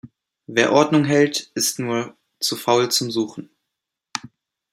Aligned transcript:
Wer 0.47 0.73
Ordnung 0.73 1.05
hält, 1.05 1.51
ist 1.53 1.77
nur 1.77 2.17
zu 2.39 2.55
faul 2.55 2.89
zum 2.89 3.11
Suchen. 3.11 3.51